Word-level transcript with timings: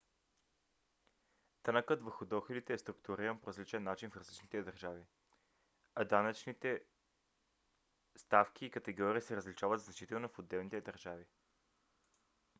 данъкът 1.65 2.01
върху 2.03 2.25
доходите 2.25 2.73
е 2.73 2.77
структуриран 2.77 3.39
по 3.39 3.47
различен 3.47 3.83
начин 3.83 4.09
в 4.11 4.17
различните 4.17 4.63
държави 4.63 5.03
а 5.95 6.05
данъчните 6.05 6.81
ставки 8.17 8.65
и 8.65 8.71
категории 8.71 9.21
се 9.21 9.35
различават 9.35 9.81
значително 9.81 10.27
в 10.29 10.39
отделните 10.39 10.81
държави 10.81 11.25